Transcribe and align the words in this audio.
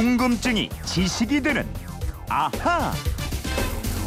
궁금증이 0.00 0.70
지식이 0.86 1.42
되는 1.42 1.68
아하. 2.30 2.90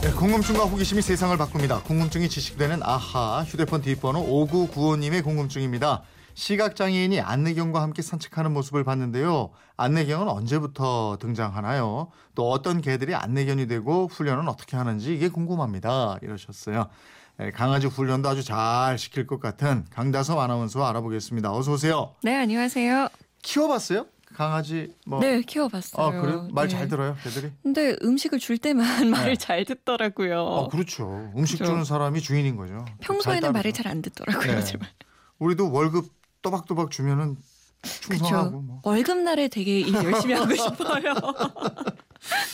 네, 0.01 0.11
궁금증과 0.13 0.63
호기심이 0.63 1.03
세상을 1.03 1.37
바꿉니다. 1.37 1.83
궁금증이 1.83 2.29
지식되는 2.29 2.81
아하 2.81 3.43
휴대폰 3.43 3.83
뒷번호 3.83 4.25
5995님의 4.47 5.23
궁금증입니다. 5.23 6.01
시각장애인이 6.33 7.21
안내경과 7.21 7.83
함께 7.83 8.01
산책하는 8.01 8.53
모습을 8.53 8.83
봤는데요. 8.83 9.51
안내경은 9.77 10.29
언제부터 10.29 11.19
등장하나요? 11.21 12.09
또 12.33 12.49
어떤 12.49 12.81
개들이 12.81 13.13
안내견이 13.13 13.67
되고 13.67 14.07
훈련은 14.07 14.47
어떻게 14.47 14.75
하는지 14.75 15.13
이게 15.13 15.29
궁금합니다. 15.29 16.17
이러셨어요. 16.23 16.87
네, 17.37 17.51
강아지 17.51 17.85
훈련도 17.85 18.29
아주 18.29 18.43
잘 18.43 18.97
시킬 18.97 19.27
것 19.27 19.39
같은 19.39 19.85
강다솜 19.91 20.39
아나운서 20.39 20.83
알아보겠습니다. 20.87 21.53
어서 21.53 21.73
오세요. 21.73 22.15
네, 22.23 22.35
안녕하세요. 22.35 23.09
키워봤어요? 23.43 24.07
강아지 24.33 24.93
뭐? 25.05 25.19
네, 25.19 25.41
키워봤어요. 25.41 26.05
아 26.05 26.11
그래요? 26.21 26.47
말잘 26.51 26.81
네. 26.81 26.87
들어요, 26.87 27.15
개들이? 27.23 27.51
근데 27.61 27.95
음식을 28.03 28.39
줄 28.39 28.57
때만 28.57 29.09
말을 29.11 29.33
네. 29.33 29.35
잘 29.35 29.63
듣더라고요. 29.65 30.65
아 30.65 30.67
그렇죠. 30.69 31.31
음식 31.37 31.57
그렇죠. 31.57 31.71
주는 31.73 31.85
사람이 31.85 32.21
주인인 32.21 32.55
거죠. 32.55 32.83
평소에는 33.01 33.41
잘 33.41 33.51
말을. 33.53 33.71
잘 33.73 33.87
안 33.87 34.01
듣더라고요. 34.01 34.55
네. 34.55 34.61
정말. 34.63 34.89
우리도 35.39 35.71
월급 35.71 36.09
또박또박 36.41 36.89
주면은 36.91 37.37
충성하고. 37.83 38.61
뭐. 38.61 38.81
월급 38.83 39.17
날에 39.19 39.47
되게 39.49 39.79
일 39.81 39.93
열심히 39.93 40.33
하고 40.33 40.53
싶어요. 40.55 41.13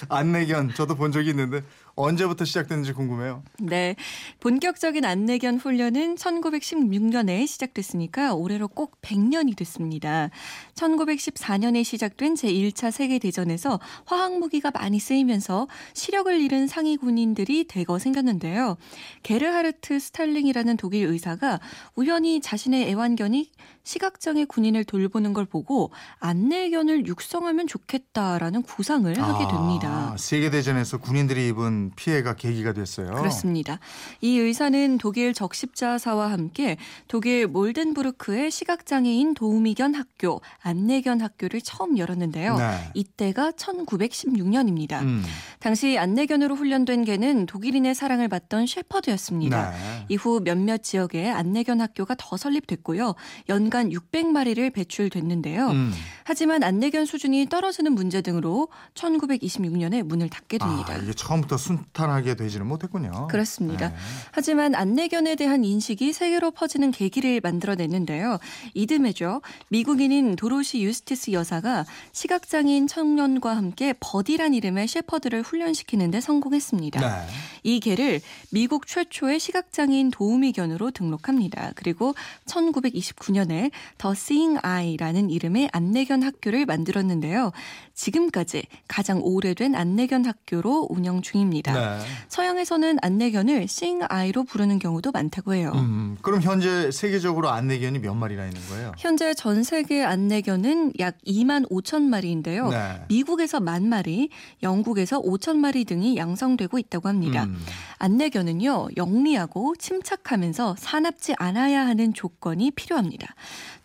안내견 0.10 0.74
저도 0.74 0.96
본 0.96 1.12
적이 1.12 1.30
있는데 1.32 1.62
언제부터 2.00 2.46
시작됐는지 2.46 2.94
궁금해요. 2.94 3.44
네, 3.60 3.96
본격적인 4.40 5.04
안내견 5.04 5.58
훈련은 5.58 6.16
1916년에 6.16 7.46
시작됐으니까 7.46 8.34
올해로 8.34 8.70
꼭 8.70 9.02
100년이 9.02 9.58
됐습니다. 9.58 10.30
1914년에 10.76 11.84
시작된 11.84 12.36
제1차 12.36 12.92
세계대전에서 12.92 13.80
화학무기가 14.06 14.72
많이 14.72 15.00
쓰이면서 15.00 15.68
시력을 15.94 16.40
잃은 16.40 16.68
상이 16.68 16.96
군인들이 16.96 17.66
대거 17.66 18.00
생겼는데요. 18.00 18.78
게르하르트 19.24 20.00
스탈링이라는 20.00 20.78
독일 20.78 21.08
의사가 21.08 21.60
우연히 21.96 22.40
자신의 22.40 22.90
애완견이 22.90 23.52
시각장애 23.84 24.46
군인을 24.46 24.84
돌보는 24.84 25.34
걸 25.34 25.46
보고 25.46 25.92
안내견을 26.20 27.08
육성하면 27.08 27.68
좋겠다라는 27.68 28.62
구상을 28.62 29.20
하게 29.20 29.48
됩니다. 29.48 30.12
아, 30.14 30.16
세계 30.18 30.50
대전에서 30.50 31.00
군인들이 31.00 31.48
입은 31.50 31.89
피해가 31.96 32.36
계기가 32.36 32.74
됐어요. 32.74 33.12
그렇습니다. 33.12 33.80
이 34.22 34.38
의사는 34.38 34.98
독일 34.98 35.34
적십자사와 35.34 36.32
함께 36.32 36.78
독일 37.08 37.48
몰덴부르크의 37.48 38.52
시각장애인 38.52 39.34
도우미견 39.34 39.96
학교, 39.96 40.42
안내견 40.62 41.22
학교를 41.22 41.62
처음 41.62 41.98
열었는데요. 41.98 42.58
네. 42.58 42.92
이때가 42.94 43.52
1916년입니다. 43.52 45.02
음, 45.02 45.24
당시 45.60 45.98
안내견으로 45.98 46.56
훈련된 46.56 47.04
개는 47.06 47.46
독일인의 47.46 47.96
사랑을 47.96 48.28
받던 48.28 48.68
셰퍼드였습니다. 48.68 49.72
네. 49.72 50.06
이후 50.10 50.42
몇몇 50.44 50.84
지역에 50.84 51.30
안내견 51.30 51.82
학교가 51.82 52.16
더 52.18 52.38
설립됐고요. 52.38 53.16
연간 53.50 53.90
600마리를 53.90 54.74
배출됐는데요. 54.74 55.68
음. 55.70 55.94
하지만 56.24 56.64
안내견 56.64 57.06
수준이 57.06 57.48
떨어지는 57.50 57.94
문제 57.94 58.22
등으로 58.22 58.68
1926년에 58.94 60.04
문을 60.04 60.30
닫게 60.30 60.58
됩니다. 60.58 60.94
아, 60.94 60.98
이게 60.98 61.14
처음부터 61.14 61.58
순탄하게 61.70 62.36
되지는 62.36 62.66
못했군요. 62.66 63.28
그렇습니다. 63.28 63.90
네. 63.90 63.96
하지만 64.32 64.74
안내견에 64.74 65.36
대한 65.36 65.64
인식이 65.64 66.14
세계로 66.14 66.50
퍼지는 66.52 66.92
계기를 66.92 67.42
만들어냈는데요. 67.42 68.40
이듬해죠. 68.74 69.42
미국인인 69.70 70.36
도로시 70.36 70.82
유스티스 70.82 71.32
여사가 71.32 71.86
시각장애인 72.12 72.88
청년과 72.88 73.56
함께 73.56 73.94
버디란 74.00 74.56
이름의 74.56 74.88
셰퍼드를 74.88 75.44
훈련시키는 75.44 76.10
데 76.10 76.22
성공했습니다. 76.22 77.00
네. 77.00 77.28
이 77.64 77.80
개를 77.80 78.22
미국 78.52 78.88
최초의 78.88 79.40
시각장애인 79.40 80.10
도우미견으로 80.10 80.92
등록합니다. 80.92 81.72
그리고 81.76 82.16
1929년에 82.48 83.70
더 83.98 84.12
Seeing 84.14 84.60
Eye라는 84.66 85.30
이름의 85.30 85.70
안내견 85.72 86.24
학교를 86.24 86.66
만들었는데요. 86.66 87.52
지금까지 87.94 88.64
가장 88.88 89.22
오래된 89.22 89.76
안내견 89.76 90.26
학교로 90.26 90.88
운영 90.90 91.22
중입니다. 91.22 91.59
네. 91.64 92.00
서양에서는 92.28 92.98
안내견을 93.02 93.68
Eye로 94.12 94.44
부르는 94.44 94.80
경우도 94.80 95.12
많다고 95.12 95.54
해요. 95.54 95.72
음, 95.76 96.18
그럼 96.22 96.42
현재 96.42 96.92
세계적으로 96.92 97.50
안내견이 97.50 98.00
몇 98.00 98.14
마리나 98.14 98.46
있는 98.46 98.62
거예요? 98.70 98.92
현재 98.98 99.34
전 99.34 99.64
세계 99.64 100.04
안내견은 100.04 100.94
약 101.00 101.18
2만 101.26 101.70
5천 101.70 102.04
마리인데요. 102.04 102.70
네. 102.70 103.04
미국에서 103.10 103.60
만 103.60 103.88
마리, 103.88 104.30
영국에서 104.64 105.22
5천 105.22 105.58
마리 105.58 105.86
등이 105.86 106.18
양성되고 106.18 106.78
있다고 106.78 107.10
합니다. 107.10 107.44
음. 107.44 107.58
안내견은요, 107.98 108.90
영리하고 108.96 109.76
침착하면서 109.78 110.76
사납지 110.78 111.36
않아야 111.38 111.86
하는 111.86 112.14
조건이 112.14 112.72
필요합니다. 112.72 113.36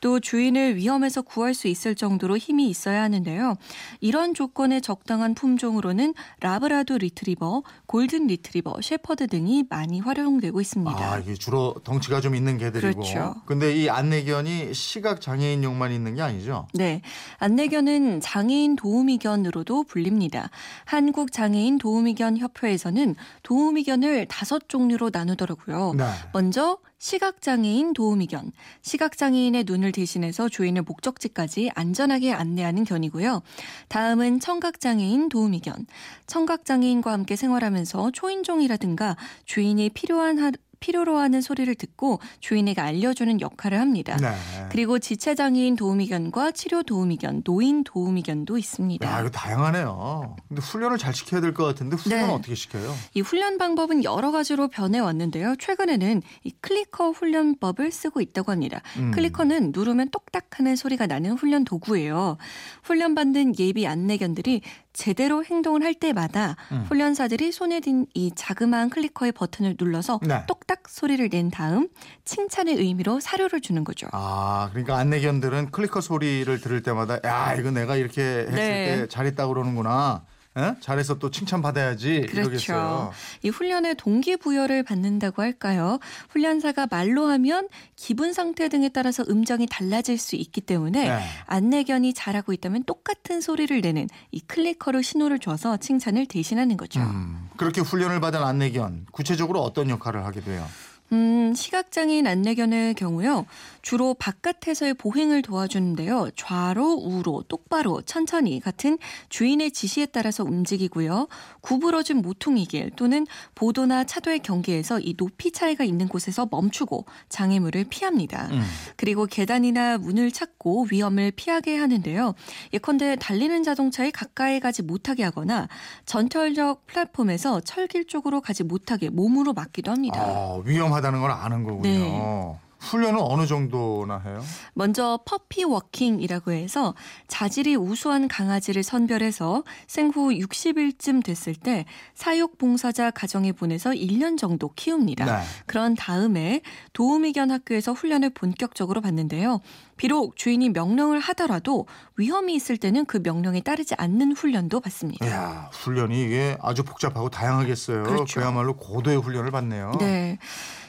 또 0.01 0.21
주인을 0.21 0.77
위험에서 0.77 1.23
구할 1.23 1.55
수 1.55 1.67
있을 1.67 1.95
정도로 1.95 2.37
힘이 2.37 2.69
있어야 2.69 3.03
하는데요. 3.03 3.57
이런 4.01 4.35
조건에 4.35 4.81
적당한 4.81 5.35
품종으로는 5.35 6.15
라브라도 6.41 6.99
리트리버, 6.99 7.63
골든 7.87 8.27
리트리버, 8.27 8.81
셰퍼드 8.83 9.29
등이 9.29 9.65
많이 9.69 10.01
활용되고 10.01 10.61
있습니다. 10.61 10.99
아, 10.99 11.19
이게 11.19 11.35
주로 11.35 11.75
덩치가 11.85 12.21
좀 12.21 12.35
있는 12.35 12.59
개들이고. 12.59 13.01
그렇죠. 13.01 13.35
근데 13.47 13.75
이 13.75 13.89
안내견이 13.89 14.75
시각 14.75 15.21
장애인용만 15.21 15.93
있는 15.93 16.15
게 16.15 16.23
아니죠? 16.23 16.67
네. 16.75 17.03
안내견은 17.39 18.21
장애인 18.21 18.77
도우미견으로도 18.77 19.85
불립니다. 19.85 20.51
한국 20.85 21.33
장애인 21.33 21.79
도우미견 21.79 22.39
협회에서는 22.39 23.15
도우미견을 23.43 24.27
다섯 24.27 24.69
종류로 24.69 25.11
나누더라고요. 25.13 25.95
네. 25.97 26.05
먼저 26.33 26.79
시각장애인 27.05 27.93
도우미견. 27.93 28.53
시각장애인의 28.81 29.65
눈을 29.65 29.93
대신해서 29.93 30.49
주인을 30.49 30.81
목적지까지 30.81 31.71
안전하게 31.75 32.33
안내하는 32.33 32.85
견이고요. 32.85 33.43
다음은 33.89 34.41
청각장애인 34.41 35.29
도우미견. 35.29 35.87
청각장애인과 36.27 37.13
함께 37.13 37.37
생활하면서 37.37 38.13
초인종이라든가 38.13 39.19
주인이 39.45 39.91
필요한 39.91 40.39
하, 40.39 40.51
필요로 40.81 41.19
하는 41.19 41.43
소리를 41.43 41.75
듣고 41.75 42.21
주인에게 42.41 42.81
알려주는 42.81 43.39
역할을 43.43 43.81
합니다. 43.81 44.17
네. 44.17 44.29
그리고 44.75 44.99
지체장애인 44.99 45.77
도우미견과 45.77 46.51
치료 46.51 46.83
도우미견, 46.83 47.45
노인 47.45 47.85
도우미견도 47.85 48.59
있습니다. 48.59 49.09
야, 49.09 49.21
이거 49.21 49.31
다양하네요. 49.31 50.35
근데 50.49 50.61
훈련을 50.61 50.99
잘 50.99 51.15
시켜야 51.15 51.41
될 51.41 51.55
것 51.55 51.63
같은데 51.65 51.95
훈련은 51.95 52.27
네. 52.27 52.33
어떻게 52.33 52.57
시켜요? 52.57 52.93
이 53.15 53.21
훈련 53.21 53.57
방법은 53.57 54.03
여러 54.03 54.33
가지로 54.33 54.67
변해왔는데요. 54.67 55.55
최근에는 55.61 56.23
이 56.43 56.51
클리커 56.61 57.11
훈련법을 57.13 57.93
쓰고 57.93 58.21
있다고 58.21 58.51
합니다. 58.51 58.83
음. 58.97 59.13
클리커는 59.13 59.71
누르면 59.73 60.11
똑딱하는 60.11 60.75
소리가 60.75 61.07
나는 61.07 61.35
훈련 61.35 61.65
도구예요. 61.65 62.37
훈련 62.83 63.15
받는 63.15 63.57
예비 63.61 63.87
안내견들이 63.87 64.61
제대로 65.05 65.45
행동을 65.45 65.83
할 65.83 65.93
때마다 65.93 66.57
음. 66.73 66.87
훈련사들이 66.89 67.53
손에 67.53 67.81
든 67.81 68.07
이 68.15 68.31
자그마한 68.35 68.91
클리커의 68.91 69.33
버튼을 69.33 69.77
눌러서 69.79 70.21
네. 70.23 70.45
똑딱 70.47 70.89
소리를 70.89 71.29
낸 71.31 71.51
다음 71.51 71.89
칭찬의 72.25 72.77
의미로 72.77 73.19
사료를 73.19 73.61
주는 73.61 73.83
거죠. 73.83 74.07
아, 74.13 74.69
그러니까 74.71 74.97
안내견들은 74.99 75.71
클리커 75.73 76.01
소리를 76.01 76.61
들을 76.61 76.83
때마다 76.83 77.19
야, 77.25 77.55
이거 77.55 77.71
내가 77.71 77.97
이렇게 77.97 78.21
했을 78.23 78.53
네. 78.55 78.97
때 79.01 79.09
잘했다 79.09 79.49
그러는구나. 79.49 80.25
에? 80.57 80.75
잘해서 80.81 81.19
또 81.19 81.31
칭찬 81.31 81.63
받아야지 81.63 82.27
그렇죠. 82.29 82.41
이러겠어요. 82.41 83.13
이 83.43 83.49
훈련에 83.49 83.95
동기부여를 83.95 84.85
받는다고 84.85 85.43
할까요? 85.43 85.99
훈련사가 86.29 86.87
말로 86.89 87.27
하면 87.27 87.69
기분 87.97 88.33
상태 88.33 88.69
등에 88.69 88.89
따라서 88.89 89.25
음정이 89.29 89.67
달라질 89.69 90.17
수 90.17 90.37
있기 90.37 90.61
때문에 90.61 91.09
네. 91.09 91.21
안내견이 91.47 92.15
잘하고 92.15 92.53
있다면 92.53 92.85
똑같은 92.85 93.41
소리를 93.41 93.81
내는 93.81 94.09
이 94.31 94.41
클리커로 94.41 95.03
신호를 95.03 95.41
줘서 95.41 95.77
칭찬을 95.77 96.27
대신하는 96.27 96.77
거죠. 96.77 97.01
음, 97.01 97.49
그렇게 97.57 97.81
훈련을 97.81 98.21
받은 98.21 98.41
안내견 98.41 99.07
구체적으로 99.11 99.61
어떤 99.61 99.91
역할을 99.91 100.25
하게 100.25 100.41
돼요? 100.41 100.65
음, 101.13 101.53
시각장애인 101.55 102.27
안내견의 102.27 102.95
경우요. 102.95 103.47
주로 103.85 104.15
바깥에서의 104.15 104.95
보행을 104.95 105.43
도와주는데요. 105.43 106.31
좌로, 106.37 106.95
우로, 106.95 107.45
똑바로, 107.49 108.01
천천히 108.01 108.59
같은 108.59 108.97
주인의 109.29 109.73
지시에 109.73 110.07
따라서 110.07 110.43
움직이고요. 110.43 111.29
구부러진 111.61 112.23
모퉁이길 112.23 112.93
또는 112.97 113.27
보도나 113.55 114.05
차도의 114.05 114.39
경계에서 114.39 115.01
이 115.01 115.15
높이 115.19 115.53
차이가 115.53 115.85
있는 115.85 116.09
곳에서 116.09 116.49
멈추고 116.51 117.05
장애물을 117.29 117.85
피합니다. 117.91 118.49
음. 118.53 118.63
그리고 118.97 119.27
계단이나 119.27 119.99
문을 119.99 120.33
찾고 120.33 120.87
위험을 120.91 121.33
피하게 121.33 121.77
하는데요. 121.77 122.35
예컨대 122.73 123.17
달리는 123.17 123.63
자동차에 123.63 124.13
가까이 124.13 124.61
가지 124.61 124.83
못하게 124.83 125.25
하거나 125.25 125.69
전철역 126.07 126.87
플랫폼에서 126.87 127.61
철길 127.61 128.07
쪽으로 128.07 128.41
가지 128.41 128.65
못하게 128.65 129.11
몸으로 129.11 129.53
막기도 129.53 129.91
합니다. 129.93 130.23
아, 130.23 130.63
위험하다는 130.65 131.21
걸 131.21 131.31
아는 131.31 131.65
거군요. 131.65 131.83
네. 131.83 132.64
훈련은 132.85 133.21
어느 133.21 133.47
정도나 133.47 134.19
해요? 134.19 134.43
먼저 134.75 135.19
퍼피 135.25 135.65
워킹이라고 135.65 136.53
해서 136.53 136.95
자질이 137.29 137.77
우수한 137.77 138.29
강아지를 138.29 138.83
선별해서 138.83 139.65
생후 139.87 140.31
60일쯤 140.31 141.25
됐을 141.25 141.55
때 141.55 141.85
사육 142.15 142.59
봉사자 142.59 143.11
가정에 143.11 143.53
보내서 143.53 143.91
1년 143.91 144.39
정도 144.39 144.71
키웁니다. 144.75 145.25
네. 145.25 145.45
그런 145.67 145.95
다음에 145.95 146.61
도우미견 146.93 147.51
학교에서 147.51 147.93
훈련을 147.93 148.31
본격적으로 148.31 149.01
받는데요. 149.01 149.61
비록 149.97 150.37
주인이 150.37 150.71
명령을 150.71 151.21
하더라도 151.21 151.87
위험이 152.17 152.55
있을 152.55 152.77
때는 152.77 153.05
그 153.07 153.21
명령에 153.23 153.61
따르지 153.61 153.95
않는 153.97 154.33
훈련도 154.33 154.81
받습니다. 154.81 155.27
이야, 155.27 155.71
훈련이 155.73 156.25
이게 156.25 156.59
아주 156.61 156.83
복잡하고 156.83 157.31
다양하겠어요. 157.31 158.03
그렇죠. 158.03 158.41
그야말로 158.41 158.77
고도의 158.77 159.19
훈련을 159.19 159.51
받네요. 159.51 159.93
네. 160.01 160.39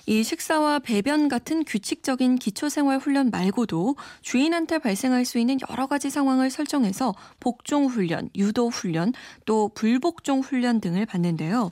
이 0.05 0.23
식사와 0.23 0.79
배변 0.79 1.27
같은 1.27 1.63
규칙적인 1.63 2.35
기초생활 2.35 2.99
훈련 2.99 3.31
말고도 3.31 3.95
주인한테 4.21 4.79
발생할 4.79 5.25
수 5.25 5.39
있는 5.39 5.57
여러 5.69 5.87
가지 5.87 6.09
상황을 6.09 6.51
설정해서 6.51 7.15
복종 7.39 7.85
훈련, 7.85 8.29
유도 8.35 8.69
훈련, 8.69 9.13
또 9.45 9.69
불복종 9.73 10.41
훈련 10.41 10.79
등을 10.79 11.05
받는데요. 11.05 11.71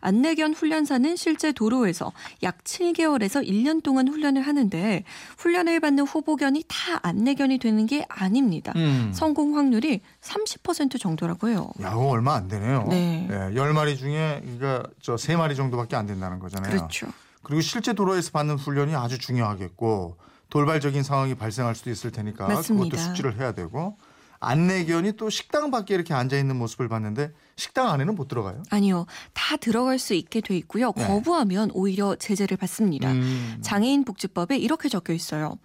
안내견 0.00 0.54
훈련사는 0.54 1.16
실제 1.16 1.52
도로에서 1.52 2.12
약 2.42 2.64
7개월에서 2.64 3.46
1년 3.46 3.82
동안 3.82 4.08
훈련을 4.08 4.42
하는데 4.42 5.04
훈련을 5.38 5.80
받는 5.80 6.04
후보견이 6.04 6.64
다 6.68 7.00
안내견이 7.02 7.58
되는 7.58 7.86
게 7.86 8.04
아닙니다. 8.08 8.72
음. 8.76 9.10
성공 9.14 9.56
확률이 9.56 10.00
30% 10.22 10.98
정도라고요. 10.98 11.70
야, 11.82 11.90
그거 11.90 12.08
얼마 12.08 12.34
안 12.34 12.48
되네요. 12.48 12.86
네. 12.88 13.28
예, 13.30 13.34
10마리 13.54 13.96
중에 13.96 14.42
그러니까 14.42 14.88
저 15.02 15.16
3마리 15.16 15.56
정도밖에 15.56 15.96
안 15.96 16.06
된다는 16.06 16.38
거잖아요. 16.38 16.70
그렇죠. 16.70 17.08
그리고 17.44 17.60
실제 17.60 17.92
도로에서 17.92 18.30
받는 18.32 18.56
훈련이 18.56 18.94
아주 18.94 19.18
중요하겠고 19.18 20.16
돌발적인 20.50 21.02
상황이 21.02 21.34
발생할 21.34 21.74
수도 21.74 21.90
있을 21.90 22.10
테니까 22.10 22.48
맞습니다. 22.48 22.84
그것도 22.84 23.00
숙지를 23.00 23.38
해야 23.38 23.52
되고 23.52 23.96
안내견이 24.44 25.12
또 25.12 25.30
식당 25.30 25.70
밖에 25.70 25.94
이렇게 25.94 26.14
앉아 26.14 26.36
있는 26.36 26.56
모습을 26.56 26.88
봤는데 26.88 27.32
식당 27.56 27.88
안에는 27.88 28.14
못 28.14 28.28
들어가요. 28.28 28.62
아니요. 28.70 29.06
다 29.32 29.56
들어갈 29.56 29.98
수 29.98 30.14
있게 30.14 30.40
돼 30.40 30.56
있고요. 30.58 30.92
네. 30.96 31.06
거부하면 31.06 31.70
오히려 31.72 32.16
제재를 32.16 32.56
받습니다. 32.56 33.12
음. 33.12 33.58
장애인 33.62 34.04
복지법에 34.04 34.56
이렇게 34.56 34.88
적혀 34.88 35.12
있어요. 35.12 35.58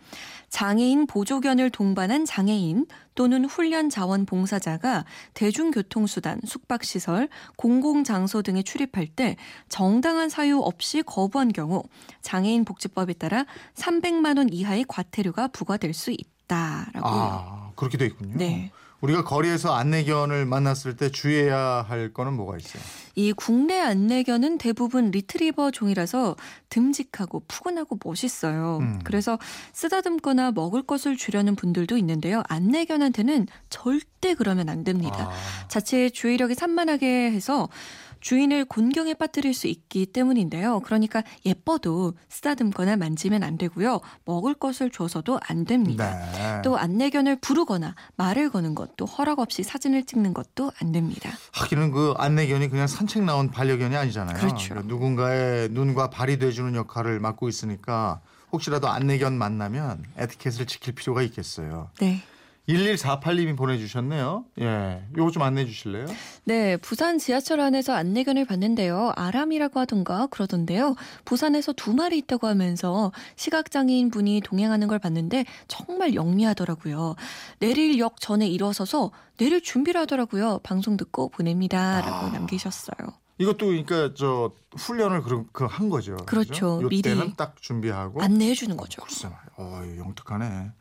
장애인 0.50 1.06
보조견을 1.06 1.70
동반한 1.70 2.26
장애인 2.26 2.88
또는 3.16 3.46
훈련 3.46 3.90
자원 3.90 4.26
봉사자가 4.26 5.06
대중교통수단, 5.34 6.42
숙박시설, 6.46 7.30
공공장소 7.56 8.42
등에 8.42 8.64
출입할 8.64 9.08
때 9.08 9.36
정당한 9.68 10.30
사유 10.30 10.60
없이 10.60 11.04
거부한 11.04 11.54
경우 11.54 11.84
장애인 12.22 12.66
복지법에 12.66 13.14
따라 13.14 13.46
300만 13.76 14.38
원 14.38 14.52
이하의 14.52 14.86
과태료가 14.88 15.50
부과될 15.50 15.94
수 15.94 16.12
있다라고요. 16.12 17.04
아, 17.04 17.69
그렇게 17.80 17.98
돼 17.98 18.06
있군요. 18.06 18.38
네. 18.38 18.72
우리가 19.00 19.24
거리에서 19.24 19.74
안내견을 19.74 20.46
만났을 20.46 20.98
때 20.98 21.10
주의해야 21.10 21.86
할 21.88 22.12
거는 22.12 22.34
뭐가 22.34 22.58
있어요? 22.58 22.84
이 23.16 23.32
국내 23.32 23.80
안내견은 23.80 24.58
대부분 24.58 25.12
리트리버 25.12 25.72
종이라서 25.72 26.36
듬직하고 26.68 27.44
푸근하고 27.48 27.98
멋있어요. 28.04 28.80
음. 28.82 29.00
그래서 29.06 29.40
쓰다듬거나 29.72 30.52
먹을 30.52 30.82
것을 30.84 31.16
주려는 31.16 31.56
분들도 31.56 31.98
있는데요. 31.98 32.44
안내견한테는 32.50 33.48
절대 33.70 34.36
그러면 34.36 34.68
안 34.68 34.84
됩니다. 34.84 35.30
아, 35.30 35.68
자체 35.70 36.10
주의력이 36.10 36.56
산만하게 36.56 37.32
해서 37.32 37.70
주인을 38.20 38.66
곤경에 38.66 39.14
빠뜨릴 39.14 39.54
수 39.54 39.68
있기 39.68 40.08
때문인데요. 40.08 40.82
그러니까 40.82 41.24
예뻐도 41.46 42.14
쓰다듬거나 42.30 42.98
만지면 42.98 43.44
안 43.44 43.58
되고요. 43.58 44.02
먹을 44.26 44.54
것을 44.54 44.90
줘서도 44.90 45.40
안 45.48 45.66
됩니다. 45.66 46.18
네. 46.34 46.62
또 46.64 46.78
안내견을 46.78 47.38
부르거나 47.38 47.96
말을 48.16 48.50
거는 48.50 48.76
것도 48.76 49.06
허락 49.06 49.40
없이 49.40 49.64
사진을 49.64 50.06
찍는 50.06 50.34
것도 50.34 50.72
안 50.82 50.92
됩니다. 50.92 51.32
하기는 51.54 51.92
그 51.92 52.14
안내견이 52.18 52.70
그냥 52.70 52.88
산책 52.88 53.24
나온 53.24 53.50
반려견이 53.52 53.96
아니잖아요. 53.96 54.38
그렇죠. 54.38 54.70
그러니까 54.70 54.94
누군가의 54.94 55.70
눈과 55.70 56.10
발이 56.10 56.40
돼주는 56.40 56.76
역할을 56.76 57.20
맡고 57.20 57.50
있으니까 57.50 58.22
혹시라도 58.52 58.88
안내견 58.88 59.38
만나면 59.38 60.04
에티켓을 60.18 60.66
지킬 60.66 60.94
필요가 60.96 61.22
있겠어요. 61.22 61.90
네. 62.00 62.22
1148님이 62.70 63.58
보내주셨네요. 63.58 64.46
예, 64.62 65.02
요거 65.18 65.32
좀 65.32 65.44
안내해 65.44 65.66
주실래요? 65.66 66.06
네, 66.44 66.78
부산 66.78 67.18
지하철 67.18 67.60
안에서 67.60 67.94
안내견을 67.94 68.46
봤는데요. 68.46 69.12
아람이라고 69.16 69.80
하던가 69.80 70.28
그러던데요. 70.28 70.96
부산에서 71.26 71.74
두 71.74 71.94
마리 71.94 72.18
있다고 72.20 72.48
하면서 72.48 73.12
시각장애인 73.36 74.12
분이 74.12 74.42
동행하는 74.42 74.88
걸 74.88 75.00
봤는데 75.00 75.46
정말 75.68 76.14
영리하더라고요. 76.14 77.16
내릴 77.60 77.98
역 78.00 78.22
전에 78.22 78.48
일어서서 78.48 79.12
내릴 79.38 79.62
준비를 79.62 80.02
하더라고요. 80.02 80.60
방송 80.64 80.96
듣고 80.98 81.30
보냅니다. 81.30 82.02
라고 82.02 82.28
아. 82.28 82.30
남기셨어요. 82.30 83.29
이것도 83.40 83.68
그러니까 83.68 84.14
저 84.16 84.52
훈련을 84.78 85.24
그런 85.24 85.48
그한 85.52 85.90
거죠. 85.90 86.18
그렇죠. 86.26 86.82
요 86.84 86.88
미리 86.90 87.34
딱 87.36 87.56
준비하고 87.60 88.22
안내해 88.22 88.54
주는 88.54 88.78
거죠. 88.78 89.02
글쎄 89.02 89.28
말이야. 89.28 89.50
어, 89.58 89.98
영특하네. 89.98 90.72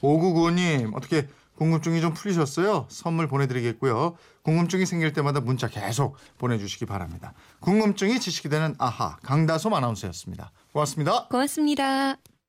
5995님 0.00 0.94
어떻게 0.94 1.28
궁금증이 1.56 2.00
좀 2.00 2.12
풀리셨어요? 2.14 2.86
선물 2.88 3.28
보내드리겠고요. 3.28 4.16
궁금증이 4.42 4.86
생길 4.86 5.12
때마다 5.12 5.40
문자 5.40 5.68
계속 5.68 6.16
보내주시기 6.38 6.86
바랍니다. 6.86 7.32
궁금증이 7.60 8.20
지식이 8.20 8.48
되는 8.48 8.74
아하 8.78 9.16
강다솜 9.22 9.72
아나운서였습니다. 9.74 10.52
고맙습니다. 10.72 11.28
고맙습니다. 11.28 12.35